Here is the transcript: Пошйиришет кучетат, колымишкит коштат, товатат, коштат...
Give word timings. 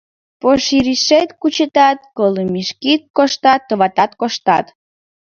Пошйиришет 0.41 1.29
кучетат, 1.41 1.97
колымишкит 2.17 3.01
коштат, 3.17 3.61
товатат, 3.69 4.11
коштат... 4.21 4.65